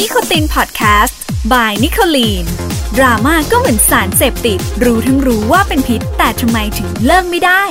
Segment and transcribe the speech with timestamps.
[0.00, 1.18] นิโคตินพอดแคสต์
[1.52, 2.44] by นิโคลีน
[2.96, 7.62] ดราม่าก็เหมือนสารเสพติด รู้ทั้งรู้ว่าเป็นพิษ แต่ทำไมถึงเลิกไม่ได้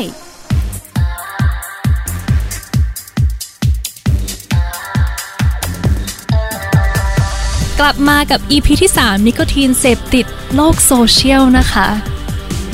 [7.80, 10.26] กลับมากับ EP ที่ 3 นิโคทีนเสพติด
[10.56, 11.88] โลกโซเชียลนะคะ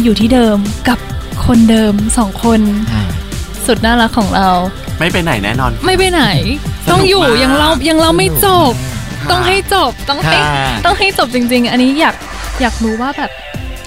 [0.02, 1.00] อยู่ที่เดิมกับ
[1.46, 2.62] คนเดิมสองคน
[3.66, 4.50] สุดน่ารักของเรา
[5.00, 6.24] ไม่ไปไหนแน่นอน ไม่ไปไหน
[6.86, 8.74] สนุกต้องอยู่มากยังเรายังเราไม่จบ
[9.32, 12.16] ต้องให้จบต้องให้ค่ะต้องให้จบจริง ๆ อันนี้อยาก
[12.62, 13.32] อยากรู้ว่าแบบ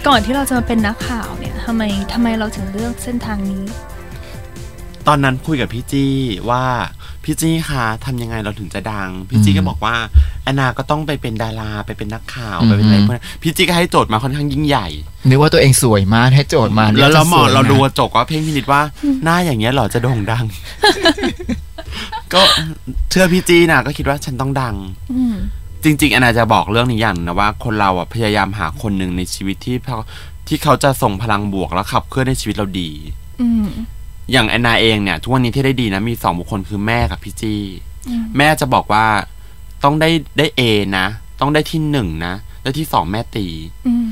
[0.07, 3.65] ก่อนที่เราจะมาเป็นนักข่าวเนี่ยทำไมทำไมเราถึงเลือกเส้นทางนี้
[5.07, 6.13] ตอนนั้นคุยกับพี่จี้
[6.51, 6.65] ว่า
[7.25, 9.97] พี่จี้คะทำยังไงเราถึงจะดัง พี่จี้ก็บอกว่า
[10.43, 14.89] แอนนาก็ต้องไปเป็นดาราไปเป็นนักข่าวไปเป็นอะไรอือฮึพวกนั้นพี่จี้ก็ให้โจทย์มาค่อนข้างยิ่งใหญ่
[15.29, 18.81] นึกว่าตัวเองสวยมากให้โจทย์มาแล้วเราจะหมอสวยนะเราดูกระจกว่าเพ่งพินิดว่า
[19.25, 20.45] หน้าอย่างเงี้ยเหรอจะโด่งดัง
[22.35, 22.43] ก็
[23.11, 24.77] เชื่อพี่จี้นะก็คิดว่าฉันต้องดัง
[25.13, 25.37] อืม
[25.85, 29.99] จริงๆแอนนาจะบอกเรื่องนี้อย่างนะว่า คนเราอะพยายามหาคนหนึ่งในชีวิตที่เขา
[30.49, 32.91] ที่เขาจะส่งพลังบวกแล้วขับเคลื่อนในชีวิตเราดี
[33.41, 33.69] อืม
[34.33, 37.61] อย่างแอนนาเองเนี่ย ทุกวันนี้ที่ได้ดีนะมีสองบุคคลคือแม่กับพี่จี้
[38.09, 39.05] อืมแม่จะบอกว่า
[39.85, 40.63] ต้องได้ได้เอ
[40.99, 41.07] นะ
[41.41, 43.47] ต้องได้ที่หนึ่งนะแล้วที่สองแม่ตี
[43.87, 44.07] อืม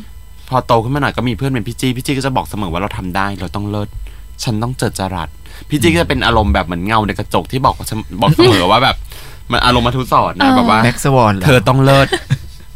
[0.48, 3.88] พอโตขึ้นมาหน่อยก็มีเพื่อนเป็นพี่จี้พี่จี้ก็จะบอกเสมอว่าเราทำได้เราต้องเลิศ
[4.44, 5.28] ฉันต้องเจิดจรัส
[5.68, 8.96] พี่จี้ก็จะเป็นอารมณ์แบบเหมือนเงาในกระจกที่บอกว่าฉันบอกเสมอว่าแบบ
[9.50, 12.08] มันอารมณ์มาทุสอนนะแบบว่าแม็กซ์วอนหรเธอต้องเลิศ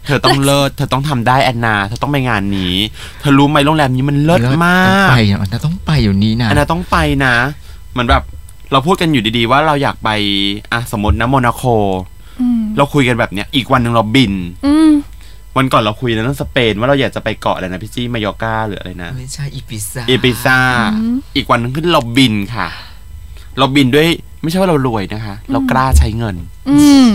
[0.06, 2.74] เธอต้องเลิศเธอต้องทำได้แอนนา เธอต้องไปงานนี้
[3.20, 7.34] เธอรู้ไหมโรงแรมนี้มันเลิศมากไปอะนะต้องไปอยู่นี้นะแอนนาต้องไปนะ
[7.92, 8.22] เหมือนแบบ
[8.72, 10.10] เราพูดกันอยู่ดีๆ ว่าเราอยากไป
[10.72, 11.62] อะสมมตินะโมนาโค
[12.40, 14.32] อืมเราคุยกันแบบเนี้ย อีกวันหนึ่งเราบิน
[14.66, 14.90] อืม
[15.56, 20.58] วันก่อนเราคุยเรื่องสเปนว่าเราอยากจะไปเกาะอะไรนะพี่จี้มายอร์กาหรืออะไรนะไม่ใช่อีปิซ่าเอปิซา
[21.36, 22.68] อีกวันหนึงขึ้นเราบินค่ะ
[23.58, 24.08] เราบินด้วย
[24.42, 26.36] ไม่ใช่ว่าเรารวยนะคะ เรากล้าใช้เงิน
[26.70, 27.08] อืม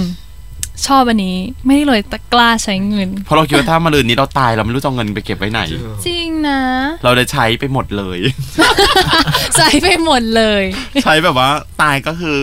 [0.88, 5.62] ชอบอันนี้ไม่ได้เลยแต่กล้าใช้เงิน เพราะเราคิดว่าถ้ามาลืนนี้เราตายเราไม่รู้จะเอาเงินไปเก็บไว้ไหน
[6.06, 6.62] จริงนะ
[7.04, 8.20] เราเลยใช้ไปหมดเลย
[9.58, 10.64] ใส่ไปหมดเลย
[11.04, 11.50] ใช้แบบว่า
[11.82, 12.38] ตายก็คือ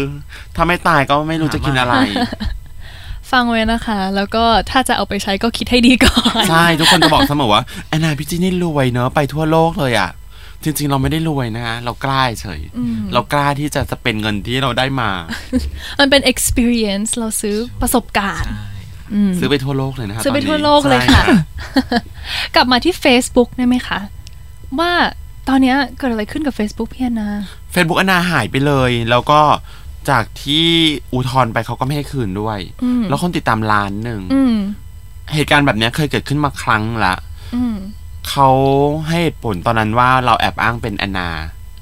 [0.56, 1.94] ถ้าไม่ตายก็ไม่รู้จะกินอะไร
[3.32, 10.10] ฟังไว้นะคะ แล้วก็ถ้าจะเอาไปใช้ก็คิดให้ดีก่อน ใช่ ทุกคนจะบอกเสมอว่าแอนนาพี่จีนี่รวยเนอะไปทั่วโลกเลยอะ่ะ
[10.64, 15.10] จริงๆ เราไม่ได้รวยนะเรากล้าเฉยอืมเรากล้าที่จะสเปนเงินที่เราได้มา
[16.00, 18.52] มันเป็น experience เราซื้อประสบการณ์
[19.14, 21.24] อืมซื้อไปทั่วโลกเลยนะคะซื้อไปตนนี้ทั่วโลกเลยใช่ค่ะ
[22.54, 24.00] กลับมาที่ Facebook ได้ไหมคะ
[24.78, 24.92] ว่า
[25.48, 27.28] ตอนเนี้ยเกิดอะไรขึ้นกับ Facebook พี่แอนนา
[27.72, 29.40] เฟซบุ๊กอนาหายไปเลย แล้วก็
[30.10, 30.66] จากที่
[31.12, 34.56] อุทธรณ์ไปเขาก็ไม่ให้คืนด้วยอืมแล้วคนติดตามล้านหนึ่งอืม
[35.34, 37.14] เหตุการณ์แบบเนี้ยเคยเกิดขึ้นมาครั้งละ
[37.54, 37.76] อืม
[38.28, 38.48] เขา
[39.08, 41.28] ให้เหตุผลตอนนั้นว่าเราแอบอ้างเป็นแอนนา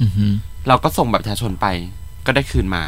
[0.03, 0.33] อือหือ
[0.69, 1.67] เราก็ส่งแบบประชาชนไป
[2.27, 2.85] ก็ได้คืนมา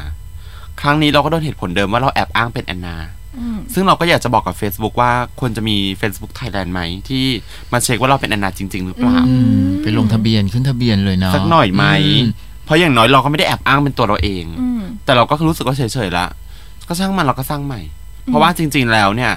[0.81, 2.97] ครั้งนี้เราก็โดนเหตุผลเดิมว่าเราแอบอ้างเป็นแอนนา
[3.39, 7.25] อืมซึ่งเราก็อยากจะบอกกับ Facebook ว่าควรจะมี Facebook Thailand ไหม ที่
[7.73, 9.35] มาเช็คว่าเราเป็นแอนนาจริง ๆ หรือเปล่าอื
[9.65, 11.85] มไปลงทะเบียนขึ้นทะเบียนเลยเนาะสักหน่อยไหม
[12.25, 12.29] อื
[12.65, 16.27] เพราะอย่างน้อยเราก็ไม่ได้แอบอ้างเป็นตัวเราเอง อืม แต่เราก็รู้สึกว่าเฉยๆละ
[16.89, 17.81] ก็ช่างมันเราก็สร้างใหม่
[18.25, 19.33] เพราะว่าจริง ๆแล้วเนี่ย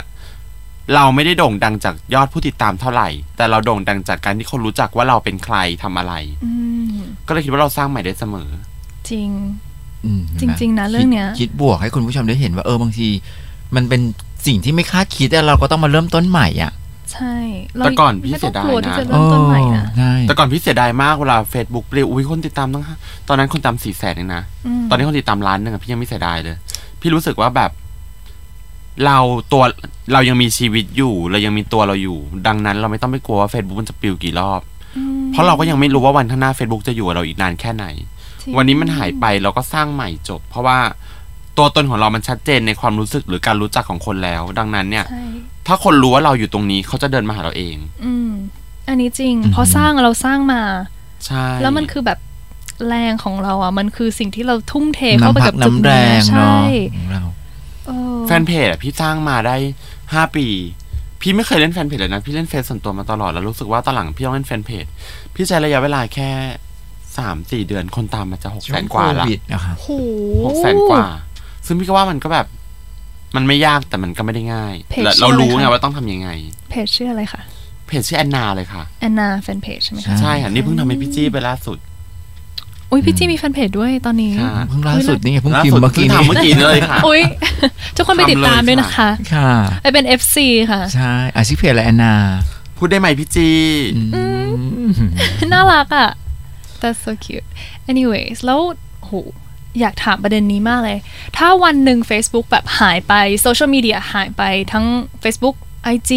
[0.96, 6.14] เราไม่ได้โด่งดังจากยอดผู้ติดตามเท่าไหร่ แต่เราโด่งดังจากการที่คนรู้จักว่าเราเป็นใครทำอะไร
[6.46, 6.52] อื
[6.96, 6.98] ม
[7.28, 8.50] ก็เลยคิดว่าเราสร้างใหม่ได้เสมอ
[9.10, 9.30] จริง
[10.06, 13.08] อืมจริงๆนะเรื่องเนี้ย คิดคิดบวกให้คุณผู้ชมได้เห็นว่าเออบางที
[13.76, 14.02] มันเป็น
[14.48, 16.72] สิ่งที่ไม่คาดคิดแต่เราก็ต้องมาเริ่มต้นใหม่อะ
[17.14, 17.36] ใช่
[17.78, 22.96] เราแต่ก่อนพี่ไม่ต้องเสียดายกลัวที่นะ จะเริ่มต้นใหม่นะ ใช่แต่ ก่อนพี่เสียดายมากเวลา Facebook เปลี่ยวอุ้ยคนติดตามตั้งห้า
[23.28, 24.44] ตอนนั้นคนตามสี่แสนเองนะ
[24.82, 26.56] มตอนนี้คนติดตามล้านหนึ่งอะพี่ยังไม่เสียดายเลย
[27.02, 27.72] พี่รู้สึกว่าแบบ
[29.06, 29.18] เรา
[29.54, 29.64] ตัว
[30.14, 34.62] เรายังมีชีวิตอยู่ เรายังมีตัวเราอยู่ ดังนั้น เราไม่ต้องไปกลัวว่า Facebook มันจะปลิวกี่รอบ
[34.98, 37.86] อืมเพราะเราก็ยังไม่รู้ว่าวันข้างหน้า Facebook จะอยู่กับเราอีกนานแค่ไหน
[38.42, 40.78] จริงวันนี้มันหายไปเราก็สร้างใหม่จบ เพราะว่า
[41.58, 45.24] ตัวตนของเรามันชัดเจนในความรู้สึกหรือการรู้จักของคนแล้ว ดังนั้นเนี่ยใช่
[45.68, 47.76] ถ้าคนรู้ว่าเราอยู่ตรงนี้เขาจะเดินมาหาเราเอง
[48.06, 48.32] อืม
[48.88, 50.62] อันนี้จริง เพราะสร้างเราสร้างมา
[51.26, 52.20] ใช่ แล้วมันคือแบบ
[52.88, 56.60] แรงของเราอะ มันคือสิ่งที่เราทุ่มเทเข้าไปน้ำพักักบจุดน้ำแรนี้งใช่เนาะ
[56.96, 57.24] ของเรา
[57.88, 59.56] เออแฟนเพจอะพี่สร้างมาได้
[60.14, 60.48] ห้าปี
[61.22, 64.86] พี่ไม่เคยเล่นแฟนเพจเลยนะ พี่เล่นเฟซส่วนตัวมาตลอดแล้วรู้สึกว่าตอนหลังพี่ต้องเล่นแฟนเพจ
[65.34, 66.30] พี่ใช้ระยะเวลาแค่
[67.18, 69.90] สามสี่เดือนคนตามมาจะหกช่แสวงนโคกว่าละวิดนะคะโห
[70.46, 71.06] หกแสนกว่า
[71.66, 72.48] ซึ่งพี่ก็ว่ามันก็แบบ
[73.36, 76.30] มันไม่ยากแต่มันก็ไม่ได้ง่ายเพจและชื่อเรารู้อะไรคะไงว่าต้องทำยังไง
[76.70, 77.42] เพจชื่ออะไรคะ
[77.88, 81.78] เพจชื่อแอนนาเลยค่ะ แอนนาแฟนเพจใช่ไหมคะใช่ค่ะนี่เพิ่งทำให้พี่จี้ไปล่าสุด
[82.92, 87.24] อุ้ยพี่จี้มีแฟนเพจด้วยตอนนี้ค่ะเพิ่งล่าสุดนี่ไงเพิ่งล่าพิมสุดพ์เมื่อเพิ่กี้งนี้ทำเมื่อกี้เลยค่ะอุ้ย
[87.96, 89.52] ทุกคนไปติดตามด้วยนะคะ ค่ะ
[89.82, 90.36] ไปเป็น FC
[90.72, 92.14] ค่ะ ใช่อาชีพเพจอะไรแอนนา
[92.78, 93.60] พูดได้ไหมพี่จี้
[94.16, 94.50] อืม
[95.54, 96.10] น่ารักอะ
[96.82, 97.48] that's so cute
[97.92, 98.60] anyways แล้ว
[99.02, 99.12] โห
[99.80, 100.98] อยากถามประเด็นนี้มากเลย
[101.38, 104.86] ถ้าวันหนึ่ง Facebook แบบหายไปโซเชียลมีเดียหายไปทั้ง
[105.24, 105.56] Facebook
[105.94, 106.12] IG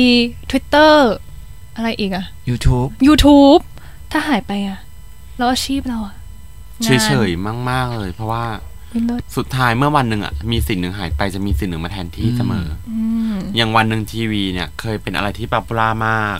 [0.50, 0.94] Twitter
[1.78, 3.62] อะไรอีกอะ YouTube YouTube
[4.12, 4.78] ถ้าหายไปอะ
[5.36, 6.14] แล้วอาชีพเราอะ
[6.82, 8.44] เฉงานยๆมาก ๆ เลย เพราะว่า
[8.90, 12.98] ไม่เลิศสุดท้ายเมื่อวันหนึ่งอะมีสิ่งหนึ่งหายไปจะมีสิ่งหนึ่งมาแทนที่เสมอออื
[13.34, 16.38] มอย่างวันหนึ่งทีวีเนี่ย เคยเป็นอะไรที่ popular มาก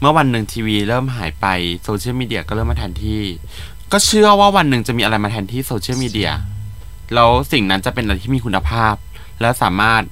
[0.00, 1.46] เมื่อวันหนึ่งทีวีเริ่มหายไป
[1.84, 3.22] โซเชียลมีเดียก็เริ่มมาแทนที่
[3.92, 6.30] ก็เชื่อว่าวันหนึ่งจะมีอะไรมาแทนที่โซเชียลมีเดีย
[7.14, 8.94] แล้วสิ่งนั้นจะเป็นอะไรที่มีคุณภาพ
[9.40, 10.02] และสามารถ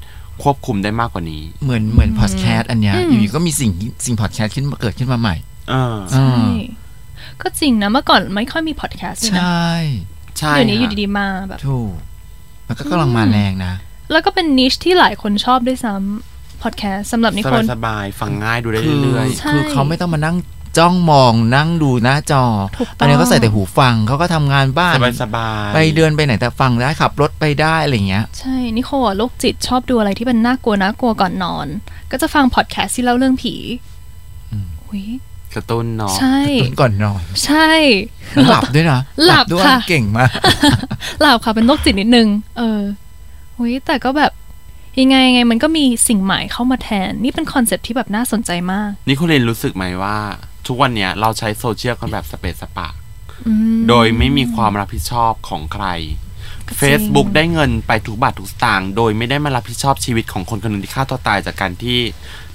[0.43, 3.71] ควบคุมได้มากกว่านี้ เหมือนเหมือนพอดแคสต์อันเนี้ยอยู่ๆก็มีสิ่ง
[4.07, 5.37] สิ่งพอดแคสต์ขึ้นมาเกิดขึ้นมาใหม่
[5.71, 6.53] เออใช่ใช่
[7.43, 9.71] ก็จริงนะเมื่อก่อนไม่ค่อยมีพอดแคสต์เลยใช่นะ
[10.39, 11.93] ใช่เดี๋ยวนี้อยู่ค่ะดีๆมาแบบถูก
[12.67, 13.75] แล้วก็กำลังมาแรงนะ
[14.13, 20.37] แล้วก็เป็นนิชที่หลายคนชอบด้วยซ้ำพอดแคสต์สำหรับนิคนสบายๆฟังง่ายดูได้คือเรื่อยใช่คือเขาไม่ต้องมานั่ง
[20.78, 22.44] จ้องมองนั่งดูหน้าจอ
[22.78, 31.67] ถูกต้องอันนี้ก็ใส่แต่หูฟังเขาก็ทำงานบ้านๆสบายๆไปเดินไปไหนแต่ฟังได้ขับรถไปได้อะไรอย่างเงี้ย ใช่ นิโคอะโรคจิตชอบดูอะไรที่เป็นน่ากลัวน่ากลัวก่อนนอน
[32.11, 33.55] ก็จะฟังพอดแคสต์ที่เล่าเรื่องผี
[34.50, 35.05] อืมอุ๊ย
[35.55, 37.70] กระตุ้นเนาะใช่ตื่นก่อนนอน ใช่
[38.50, 40.31] หลับด้วยนะหลับด้วยค่ะเก่งมาก
[41.20, 42.28] หลับค่ะเป็นโรคจิตนิดนึง
[42.58, 42.81] เออ
[43.58, 44.32] อุ๊ยแต่ก็แบบ
[45.00, 50.17] ยังไงยังไงมันก็มีสิ่งใหม่เข้ามาแทน นี่เป็นคอนเซ็ปต์ที่แบบน่าสนใจมากนิโคลินรู้สึกไหมว่า
[50.67, 52.89] ทุกวันเนี้ยเราใช้โซเชียลกันแบบสะเปะสะปะ
[53.47, 55.87] อืมโดยไม่มีความรับผิดชอบของใคร
[56.67, 61.99] ก็จริง Facebook ได้เงินไปทุกบาททุกสตางค์โดยไม่ได้มารับผิดชอบชีวิตของคนคนหนึ่งที่ฆ่าตัวตายจากการที่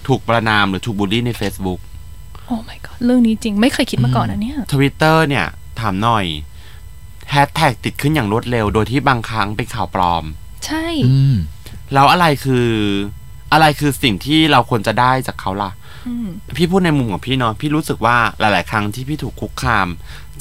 [0.07, 1.79] ถูกประนามหรือถูกบูลลี่ใน Facebook
[2.45, 5.45] โอ้ my god เรื่องนี้จริงไม่เคยคิดมาก่อนนะเนี่ย Twitter เนี่ย
[5.79, 6.25] ถามหน่อย
[7.31, 10.23] แฮชแท็กติดขึ้นอย่างรวดเร็ว โดยที่บางครั้งเป็นข่าวปลอม
[10.65, 11.35] ใช่อืม
[11.93, 12.67] แล้วอะไรคือ
[13.55, 15.71] อะไรคือสิ่งที่เราควรจะได้จากเขาล่ะ
[16.07, 19.87] อืมพี่พูดในมุมของพี่เนาะพี่รู้สึกว่าหลาย ๆ ครั้งที่พี่ถูกคุกคาม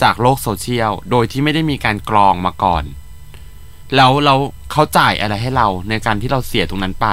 [0.02, 2.84] จากโลกโซเชียล โดยที่ไม่ได้มีการกรองมาก่อน
[3.96, 4.34] แล้วเรา
[4.72, 7.08] เขาจ่ายอะไรให้เราในการที่เราเสียตรงนั้นไป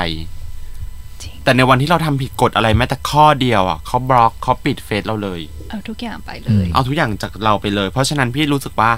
[1.22, 8.92] จริงแต่ในวันที่เราทำผิดกฎอะไรแม้แต่ข้อเดียวอะเขาบล็อกเขาปิดเฟซเราเลย เอเอาทุกอย่างไปเลอืยมเอาทุกอย่างจากเราไปเลย เพราะฉะนั้นพี่รู้สึกว่า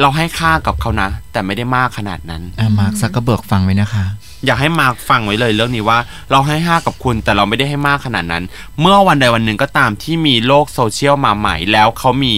[0.00, 4.04] เราให้ค่ากับเขานะ แต่ไม่ได้มากขนาดนั้นอะมาร์คซักเกอร์เบิร์กฟังไว้นะคะ
[4.46, 5.98] อยากให้มาร์คฟังไว้เลยเรื่องนี้ว่า
[6.30, 8.44] เราให้ค่ากับคุณแต่เราไม่ได้ให้มากขนาดนั้น
[8.80, 12.34] เมื่อวันใดวันหนึ่งก็ตามที่มีโลกโซเชียลมาใหม่แล้วเขามี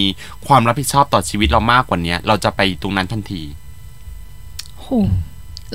[0.47, 3.41] ความรับผิดชอบต่อชีวิตเรามากกว่านี้เราจะไปตรงนั้นทันที
[4.81, 4.87] โห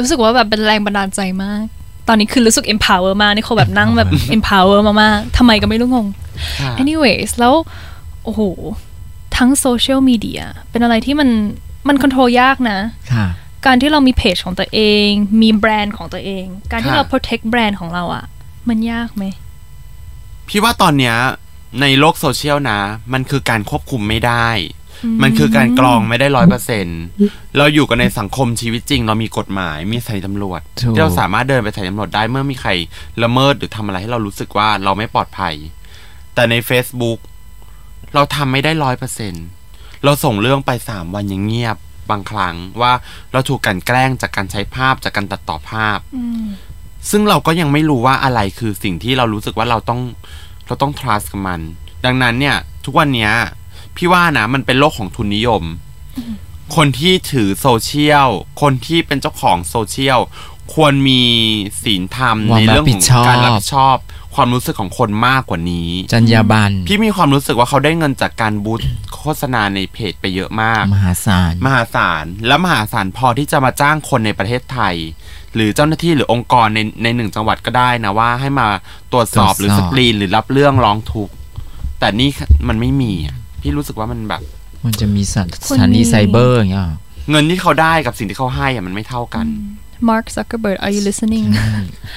[0.01, 1.65] รู้สึกว่าแบบเป็นแรงบันดาลใจมาก
[2.09, 6.07] ตอนนี้คือรู้สึก empower มากนี่เขาแบบนั่งแบบ empower มากๆทำไมก็ไม่รู้งง
[6.83, 7.55] anyways แล้ว
[8.25, 8.43] โอ้โห
[9.37, 11.29] ทั้งโซเชียลมีเดียเป็นอะไรที่มัน
[11.89, 12.79] มันคอนโทรลยากนะ
[13.13, 13.27] ค่ะ
[13.67, 15.09] การที่เรามีเพจของตัวเอง
[15.43, 18.25] มีแบรนด์ของตัวเอง การที่ค่ะเรา protect แบรนด์ของเราอะ
[18.69, 19.25] มันยากไหม
[20.49, 21.17] พี่ว่าตอนเนี้ย
[21.81, 22.81] ในโลกโซเชียลนะ
[23.13, 24.49] มันคือการควบคุมไม่ได้
[25.23, 26.87] มันคือการกรองไม่ได้ร้อยเปอร์เซ็น
[27.57, 32.71] เราอยู่กันในสังคมชีวิตจริง เรามีกฎหมายมีสถานีตำรวจถูกที่เราสามารถเดินไปสถานีตำรวจได้เมื่อมีใคร
[33.23, 35.55] ละเมิดหรือทำอะไรให้เรารู้สึกว่าเราไม่ปลอดภัย
[36.35, 37.19] แต่ใน Facebook
[38.15, 39.35] เราทำไม่ได้ร้อยเปอร์เซ็น
[40.05, 41.77] เราส่งเรื่องไปสามวันยังเงียบ
[42.13, 42.93] บางครั้งว่า
[43.33, 46.45] เราถูกกลันแกล้งจากการใช้ภาพจากการตัดต่อภาพอืม
[47.11, 50.01] ซึ่งเราก็ยังไม่รู้ว่าอะไรคือสิ่งที่เรารู้สึกว่าเราต้อง
[50.67, 51.61] เราต้อง trust กับมัน
[52.05, 53.33] ดังนั้นเนี่ย ทุกวันเนี้ย
[53.97, 55.63] พี่ว่านะมันเป็นโลกของทุนนิยม
[56.77, 58.29] คนที่ถือโซเชียล
[58.63, 60.21] คนที่เป็นเจ้าของโซเชียล
[60.75, 61.23] ควรมี
[61.85, 63.97] ศีลธรรมความในเรื่องรับผิขอดงชอบการรับผิดชอบ
[64.35, 68.81] ความรู้สึกของคนมากกว่านี้ จรรยาบรรณพี่มีความรู้สึกว่าเขาได้เงินจากการบูต
[69.17, 74.97] โฆษณาในเพจไปเยอะมาก มหาศาล มหาศาล และมหาศาลพอที่จะมาจ้างคนในประเทศไทย
[75.55, 78.67] หรือเจ้าหน้าที่หรือองค์กรในในหนึ่งจังหวัดก็ได้นะว่าให้มา
[79.13, 81.35] ตรวจสอบตรวจสอบหรือสกรีนหรือรับเรื่องร้องทุกข์
[82.01, 82.31] แต่นี่
[82.69, 84.43] มันไม่มีอะพี่รู้สึกว่ามันแบบ
[84.85, 86.97] มันจะมีสถคนสถานีมีไซเบอร์อย่างเงี้ยหรอ
[87.31, 89.47] เงินที่เขาได้กับสิ่งที่เขาให้อะมันไม่เท่ากัน
[90.11, 91.47] Mark Zuckerberg are you listening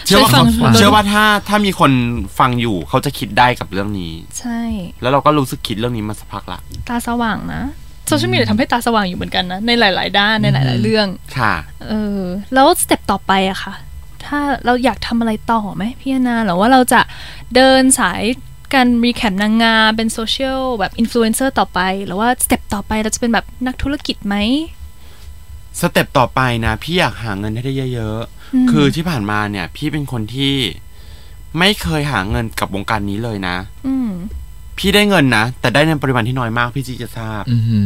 [0.06, 1.92] เชื่อว่าช่วยฟัเขางเชื่อว่าถ้าถ้ามีคน
[2.40, 4.62] ฟังอยู่เขาจะคิดได้กับเรื่องนี้ ใช่
[5.02, 7.62] แล้วเราก็รู้สึกคิดเรื่องนี้มาสักพักละ ตาสว่างนะ
[8.08, 11.54] โซเชียลมีเดียทำให้ตาสว่างอยู่เหมือนกันนะ ในหลาย ๆ ด้านในหลาย ๆ เรื่อง ค่ะ
[11.88, 12.22] เออ
[12.54, 13.74] แล้ว step ต่อไปอะค่ะ
[14.26, 17.02] ถ้าเราอยากทำอะไรต่อไหมพี่แอนนาหรือว่าเราจะ
[17.56, 18.24] เดินสาย
[18.74, 24.36] การ recap นางงามเป็นโซเชียลแบบอินฟลูเอนเซอร์ต่อไป หรือว่า step ต่อไปเราจะเป็นแบบนักธุรกิจไหม
[25.80, 28.20] step ต่อไปนะพี่อยากหาเงินให้ได้เยอะ
[28.54, 30.54] อืมๆคือที่ผ่านมาเนี่ย พี่เป็นคนที่
[31.60, 33.56] ไม่เคยหาเงินกับวงการนี้เลยนะ
[33.88, 34.12] อืม
[34.78, 37.86] พี่ได้เงินนะแต่ได้ในปริมาณที่น้อยมาก พี่จีจะทราบอือหือ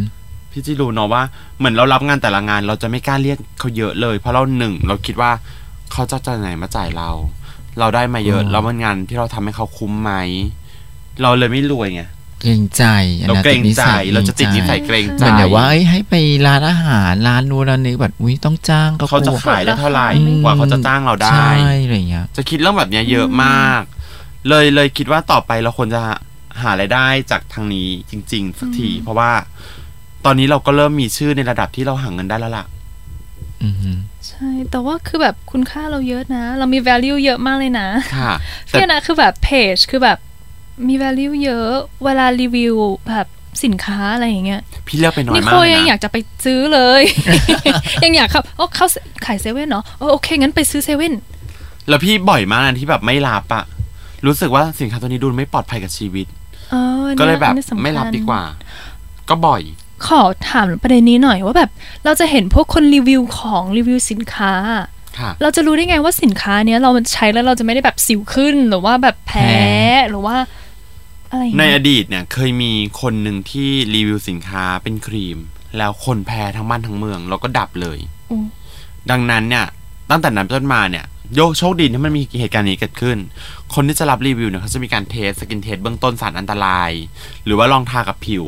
[0.51, 1.23] พี่จีรู้เนาะว่า
[1.57, 5.31] เหมือนเรารับงานแต่ละงาน เราจะไม่กล้าเรียกเขาเยอะเลย เพราะเราหนึ่งเราคิดว่า
[5.91, 7.09] เขาจะจากไหนมาจ่ายเรา
[7.79, 10.11] เราได้มาเยอะอ๋อแล้วมันงานที่เราทำให้เขาคุ้มไหม
[11.21, 12.01] เราเลยไม่รวยไง
[12.41, 12.83] เกรงใจ
[13.19, 16.13] อันเรานั้นเกรงใจติดนิสัยเราจะติดนิสัยเกเกรงรงใจใจเหมือนแบบว่าเอ้ยให้ไป
[16.47, 21.51] ร้านอาหารร้านนู้นร้านนี้แบบอุ้ยต้องจ้างก็เขาจะกลัวขายได้เท่าไหร่อืมกว่าเขาจะจ้างเราได้ใช่
[21.83, 23.81] อะไรเงี้ยจะคิดเรื่องแบบเนี้ยเยอะมาก
[24.49, 26.01] เลยเลยคิดว่าต่อไปเราควรจะ
[26.61, 29.31] หารายได้จากทางนี้จริง ๆ สักที เพราะว่า
[30.25, 32.65] ตอนนี้เราก็เริ่มมีชื่อในระดับที่เราหาเงินได้แล้วล่ะ
[33.63, 38.33] อือหือใช่ แต่ว่าคือแบบคุณค่าเราเยอะนะ เรามี value เยอะมากเลยนะ ค่ะ
[38.65, 40.17] แต่พี่นะคือแบบเพจคือแบบ
[40.87, 41.71] มี value เยอะ
[42.03, 42.75] เวลารีวิว
[43.09, 43.27] แบบ
[43.63, 47.01] สินค้าอะไรอย่างเงี้ย พี่เลือกไปน้อยนี่มาโคกเลยยังอยานะกจะไปซื้อเลย
[48.03, 48.85] ยังอยากครับโอ้เข้า
[49.25, 51.13] ขายเซเว่นเนาะโอเค งั้นไปซื้อเซเว่น
[51.89, 53.63] แล้วพี่บ่อยมากนะที่แบบไม่รับอะ
[54.25, 56.27] รู้สึกว่าสินค้าตัวนี้ดูไม่ปลอดภัยกับชีวิต
[56.71, 58.41] เออก็เลยแบบอันนี้สำคัญไม่รับดีกว่า
[59.29, 59.61] ก็บ่อย
[60.07, 61.71] ขอถามประเด็นนี้หน่อยว่าแบบ
[62.05, 64.53] เราจะเห็นพวกคนรีวิวของรีวิวสินค้า
[65.19, 69.51] ค่ะเราจะรู้ได้ไงว่าสินค้าเนี้ยเราใช้แล้วเราจะไม่ได้แบบสิวขึ้นหรือว่าแบบแพ้
[70.09, 70.35] หรือว่า
[71.31, 72.71] อะไรอย่างในเงี้ยอดีตเนี่ยเคยมี
[73.01, 75.37] คนหนึ่งที่รีวิวสินค้าเป็นครีม
[75.77, 77.99] แล้วคนแพ้ทั้งบ้านทั้งเมือง แล้วก็ดับเลย
[78.31, 78.45] อืม
[79.11, 79.65] ดังนั้นเนี่ย
[80.09, 81.05] ตั้งแต่นั้นต้นมาเนี่ย
[81.35, 83.17] โยกโชคดีที่มันมีเหตุการณ์นี้เกิดขึ้น
[83.73, 86.91] คนที่จะรับรีวิวเนี่ยเขาจะมีการ test skin test เบื้องต้นสารอันตราย
[87.45, 88.45] หรือว่าลองทากับผิว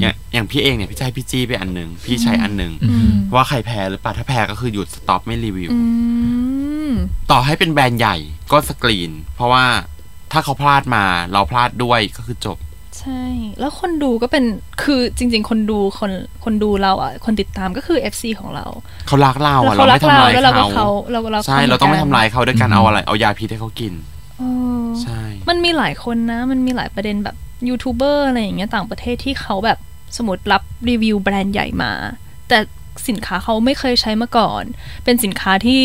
[0.00, 5.78] อย่างอย่างพี่เองเนี่ยพี่จะให้พี่จี้ไปอันหนึ่งพี่ใช้อันหนึ่งอืมว่าใครแพ้หรือเปล่าถ้าแพ้ก็คือหยุด stop ไม่รีวิวอื
[6.90, 6.92] ม
[7.30, 8.16] ต่อให้เป็นแบรนด์ใหญ่
[8.52, 9.64] ก็สกรีน เพราะว่า
[10.32, 12.58] ถ้าเขาพลาดมาเราพลาดด้วยก็คือจบ
[12.98, 13.22] ใช่
[13.60, 14.44] แล้วคนดูก็เป็น
[14.82, 16.12] คือจริง ๆ คนดูคน
[16.44, 18.66] คนดูเราอะคนติดตามก็คือ FC ของเรา
[19.06, 23.92] เขารักเราแล้วอะเขาเรารัไม่กเราทำร้ายแล้วเราก็เขาเขาเราก็รักใช่ขเราต้องไม่หนทำกันร้ายเขาด้วยการเอาอะไรเอายาพิษให้เขากิน
[24.38, 24.42] เอ
[24.82, 27.36] อใช่ มันมีหลายคนนะ มันมีหลายประเด็นแบบ
[27.68, 29.78] ยูทูบเบอร์อะไรอย่างเงี้ยต่างประเทศที่เขาแบบ
[30.16, 31.92] สมมติรับรีวิวแบรนด์ใหญ่มา
[32.48, 32.58] แต่
[33.08, 34.64] สินค้าเขาไม่เคยใช้มาก่อน
[35.04, 35.82] เป็นสินค้าที่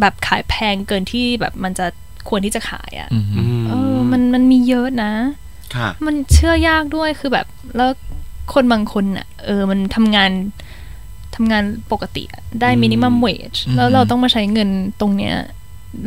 [0.00, 1.86] แบบขายแพงเกินที่แบบมันจะ
[2.28, 5.12] ควรที่จะขายอะ่ะอือหือือมเออมันมันมีเยอะนะ
[5.76, 7.90] ค่ะมันเชื่อยากด้วยคือแบบแล้ว
[8.54, 10.30] คนบางคนอะ เออมันทำงาน
[11.34, 14.68] ทำงานปกติอะได้อืม minimum wage อืมแล้วเราต้องมาใช้เงิน
[15.00, 15.36] ตรงเนี้ย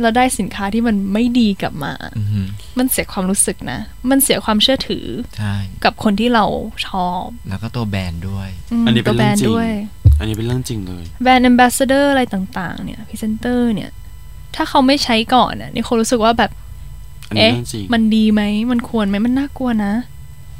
[0.02, 2.46] เราได้สินค้าที่มันไม่ดีกลับมาอือหือ
[2.78, 3.78] มันเสียความรู้สึกนะ
[4.10, 5.06] มันเสียความเชื่อถือ
[5.38, 6.44] ใช่กับคนที่เรา
[6.88, 9.70] ชอบ แล้วก็ตัวแบรนด์ด้วยอันนี้เป็นตัวแบรนด์เรื่องจริงด้วย
[10.18, 13.90] อัอันนี้เป็นเรื่องจริงเลย แบรนด์ a อ b บ s สเดอร์อะไรต่าง ๆ เนี่ยพรีเซนเตอร์เนี่ย
[14.54, 16.50] ถ้าเขาไม่ใช้ก่อนอะนี่เขารู้สึกว่าแบบ
[17.28, 19.92] อันนี้เอ๊ะเรื่องจริงมันดีไหมมันควรไหมมันน่ากลัวนะ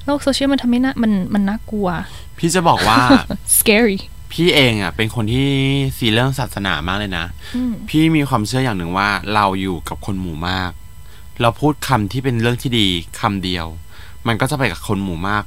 [0.05, 1.89] โลกโซเชียลมันทำให้น่ามันมันน่ากลัว
[2.39, 2.99] พี่จะบอกว่า
[3.59, 3.99] scary
[4.33, 5.49] พี่เองอะเป็นคนที่
[5.97, 7.27] ซีเรื่องศาสนามากเลยนะ
[7.57, 10.71] อืมพี่มีความเชื่ออย่างหนึ่งว่าเราอยู่กับคนหมู่มาก
[11.41, 12.89] เราพูดคำที่เป็นเรื่องที่ดี
[13.21, 13.67] คำเดียว
[14.27, 15.45] มันก็จะไปกับคนหมู่มาก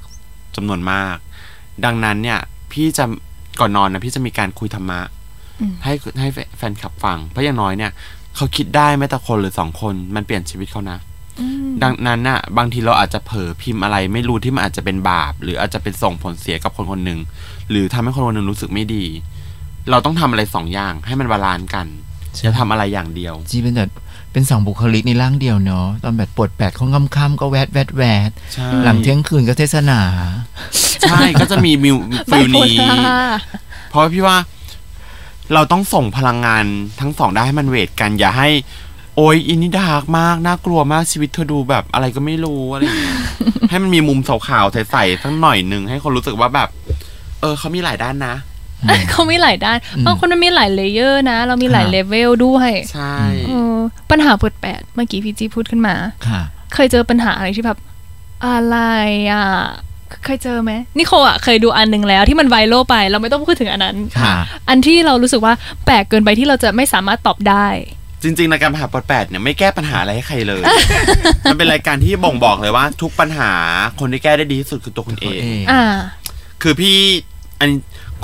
[0.56, 1.16] จำนวนมาก
[1.86, 2.40] ดังนั้นเนี่ย
[2.72, 3.06] พี่จะ
[3.60, 5.00] ก่อนนอนนะพี่จะมีการคุยธรรมะ
[5.60, 7.92] อืมให้ให้แฟนคลับฟังเพราะอย่างน้อยเนี่ย
[8.36, 10.98] เขาคิดได้แม้แต่คนหรือสองคนมันเปลี่ยนชีวิตเขานะ
[11.40, 17.20] อืมดังนั้นน่ะ บางทีเราอาจจะเผลอพิมพ์อะไร ไม่รู้ที่มันอาจจะเป็นบาป หรืออาจจะเป็นส่งผลเสียกับคนคนหนึ่ง
[17.70, 19.06] หรือทำให้คนคนหนึ่งรู้สึกไม่ดี
[19.90, 21.88] เราต้องทำอะไรสองอย่าง ให้มัน balance กัน
[22.42, 23.92] อย่าทำอะไรอย่างเดียว จีเป็นแบบ
[24.32, 30.00] เป็นสองบุคลิกในร่างเดียวเนาะตอนแบบปวดแปดตอนค่ำๆก็แวดแวดแวดใช่หลังเที่ยงคืนก็เทศนา
[31.02, 31.98] ใช่ก็จะมีมิว
[32.30, 33.20] ไบฟิลโพนี้ล่า
[33.90, 34.38] เพราะว่าพี่ว่า
[35.54, 36.66] เราต้องส่งพลังงาน
[37.00, 38.50] ทั้งสองได้านให้มันเวทกันอย่าให้
[39.16, 43.18] โอ้ยอินนี่ดาร์กมากน่ากลัวมากชีวิตเธอดูแบบอะไรก็ไม่รู้อะไรอย่างเงี้ย
[43.70, 46.70] ให้มันมีมุมขาวๆใสๆทั้งหน่อยหนึ่งให้คนรู้สึกว่าแบบ
[47.42, 48.36] เออเขามีหลายด้านนะ
[49.12, 53.16] เขามีหลายด้านอืมบางคนมันมีหลายเลเยอร์นะ เรามีหลายค่ะเลเวลด้วยใช่
[53.48, 53.76] เออ
[54.12, 55.96] ปัญหาเปิดแปดเมื่อกี้พี่จีพูดขึ้นมา
[56.28, 56.42] ค่ะ
[56.74, 57.78] เคยเจอปัญหาอะไรที่แบบ
[58.46, 58.78] อะไร
[59.32, 59.46] อะ
[60.26, 64.34] เคยเจอไหมนิโคอะเคยดูอันหนึ่งแล้วที่มันไวรัลไป เราไม่ต้องพูดถึงอันนั้นค่ะ
[64.70, 65.54] อันที่เรารู้สึกว่า
[65.86, 67.68] แปลกเกินไปที่เราจะไม่สามารถตอบได้
[68.24, 70.62] จริงๆรายการปัญหาปดแปดเนี่ยไม่แก้ปัญหาอะไรให้ใครเลย
[71.46, 73.52] มันเป็นรายการที่บ่งบอกเลยว่า ทุกปัญหา
[74.00, 75.84] คนที่แก้ได้ดีที่สุดคือตัวคุณเองตัวเองอ่า
[76.62, 76.98] คือพี่
[77.60, 77.72] อัน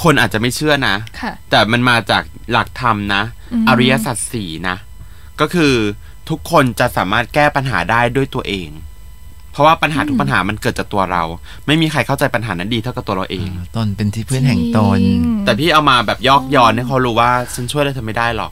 [0.03, 4.75] คนอาจจะไม่เชื่อนะค่ะแต่มันมาจากหลักธรรมนะอืมอริยสัจสี่นะ
[5.39, 5.73] ก็คือ
[6.29, 8.69] ทุกคนจะสามารถแก้ปัญหาได้ด้วยตัวเอง
[9.57, 11.23] เพราะว่าปัญหาทุกปัญหามันเกิดจากตัวเรา
[11.67, 18.51] ไม่มีใครเข้าใจปัญหานั้นดีเท่ากับตัวเราเอง ตนเป็นที่พื้นแห่งตนจริงแต่พี่เอามาแบบยอกย้อนให้เขารู้ว่าฉันช่วยอะไรเธอไม่ได้หรอก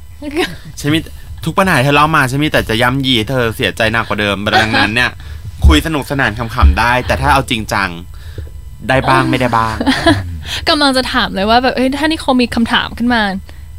[0.79, 0.99] ฉันมี
[1.45, 5.11] ทุกปัญหาที่เธอเล่ามาฉันมีแต่จะย้ำยีให้เธอเสียใจหนักกว่าเดิมดังนั้นเนี่ย
[5.67, 7.89] คุยสนุกสนานขำๆได้ แต่ถ้าเอาจริงจัง
[8.89, 9.75] ได้บ้างไม่ได้บ้าง
[10.69, 13.21] กำลังจะถามเลยว่าแบบเอ้ยถ้านิโคมีคำถามขึ้นมา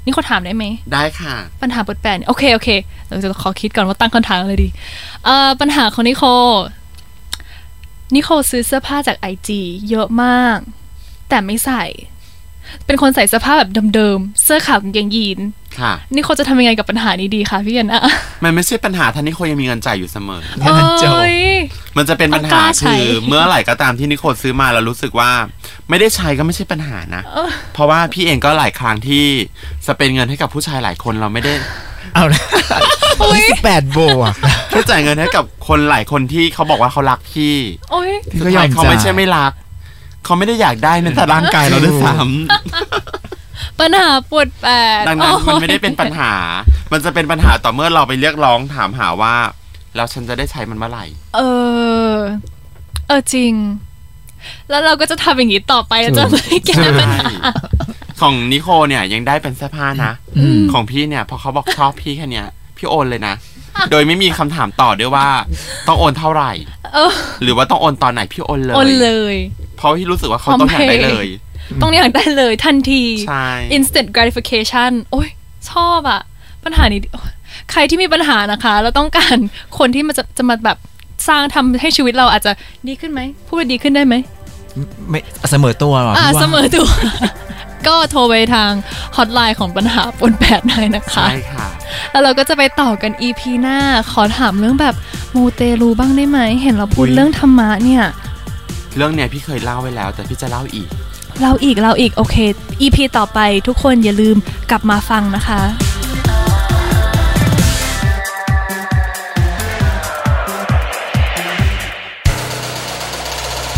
[0.05, 2.69] นี่เขาถามได้ไหม ได้ค่ะ ปัญหาเปิดแปลนโอเคโอเค
[3.09, 4.69] เราจะขอคิดก่อนว่าตั้งคำถามอะไรดี
[5.25, 6.25] เอ่อปัญหาของนิโค
[8.15, 9.61] นิโคซื้อเสื้อผ้าจากไอจี
[9.91, 10.59] เยอะมาก
[11.29, 11.85] แต่ไม่ใส่
[12.87, 15.39] เป็นคนใส่เสื้อผ้าแบบเดิมๆ เสื้อขาวกางเกงยีน
[15.81, 18.01] ค่ะนี่เขาจะทำยังไงกับปัญหานี้ดีคะพี่แอนนา
[18.45, 21.39] มันไม่ใช่ปัญหาท่านนิโคยังมีเงินจ่ายอยู่เสมองานจบโอ้ย
[21.97, 25.31] มันจะเป็นปัญต้องกหาล้าใช้คือเมื่อไหร่ก็ตามที่นิโคซื้อมาแล้วรู้สึกว่า
[25.89, 29.25] ไม่ได้ใช้ก็ไม่ใช่ปัญหานะเออเพราะว่าพี่เองก็หลายครั้งที่
[29.87, 31.55] สเปนเงินให้กับผู้ชายหลายคนเราไม่ได้
[32.15, 32.43] เอาละ
[33.35, 34.35] ยี่สิบแปดโบอะ
[34.77, 37.55] แค่จ่ายเงินให้กับคนหลายคนที่เขาบอกว่าเขารักพี่
[37.91, 39.53] โอ้ยพี่สุก็ดยอท้ายมเขาไม่จ่ายใช่ไม่รัก
[40.25, 42.13] เขาไม่ได้อยากได้ในแต่ร่างกายเราด้วยซ้
[43.81, 44.67] ปัญหาปวดแป
[45.01, 46.33] ดำดังนั้นมันไม่ได้เป็นปัญหา
[46.93, 49.35] มันจะเป็นปัญหาต่อเมื่อเราไปเรียกร้องถามหาว่า
[49.97, 51.05] แล้วฉันจะได้ใช้มันเมื่อไหร่
[51.37, 51.41] เอ
[52.13, 52.15] อ
[53.09, 53.53] เออจริง
[54.71, 57.27] แล้วเราก็จะทำอย่างนี้ต่อไปแล้วจะไม่แก้ปัญหา
[58.21, 63.35] ของนิโคเนี่ยยังได้เป็นเสื้อผ้านะอืมของพี่เนี่ย พอเขาบอกชอบพี่แค่เนี้ยพี่โอนเลยนะ
[63.91, 65.27] โดยไม่มีคำถามต่อด้วยว่า
[65.89, 66.53] ต้องโอนเท่าไหร่
[66.95, 69.37] เออหรือว่าต้องโอนตอนไหนพี่โอนเลย โอนเลย
[69.77, 71.27] เพราะพี่รู้สึกว่าเขาต้องอยากได้เลย
[71.83, 75.29] ต้องอยากได้เลยทันที ใช่ instant gratification โอ้ย
[75.71, 76.21] ชอบอะ
[76.65, 77.33] ปัญหานี้โอ๊ย
[77.71, 79.37] ใครที่มีปัญหานะคะเราต้องการ
[79.79, 80.79] คนที่มันจะจะมาแบบ
[81.29, 82.53] สร้างทำให้ชีวิตเราอาจจะ
[82.89, 84.15] ดีขึ้นไหมพูดว่าดีขึ้นได้ไหม
[85.09, 86.89] ไม่เสมอตัวหรออ่าพี่ว่าเสมอตัว
[87.89, 88.71] ก็โทรไปทาง
[89.17, 91.67] ฮอตไลน์ของปัญหาปนแปดได้นะคะ ใช่ค่ะ
[92.11, 93.79] แล้วเราก็จะไปต่อกัน EP หน้า
[94.13, 94.95] ขอถามเรื่องแบบ
[95.35, 98.05] มูเตลูบ้างได้ไหม เห็นเราพูดอุ๊ยเรื่องธรรมะเนี่ย
[98.97, 100.89] เรื่องเนี้ยพี่เคยเล่าไว้แล้ว แต่พี่จะเล่าอีก
[101.43, 102.37] เราอีกเราอีกโอเค
[102.83, 104.37] EP ต่อไปทุกคนอย่าลืม
[104.71, 105.61] กลับมาฟังนะคะ